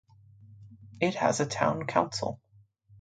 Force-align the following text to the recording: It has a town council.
It 0.99 1.13
has 1.13 1.39
a 1.41 1.45
town 1.45 1.85
council. 1.85 2.41